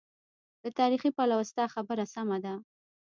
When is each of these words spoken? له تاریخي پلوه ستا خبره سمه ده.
له 0.63 0.69
تاریخي 0.79 1.09
پلوه 1.17 1.43
ستا 1.51 1.65
خبره 1.73 2.05
سمه 2.13 2.37
ده. 2.45 2.53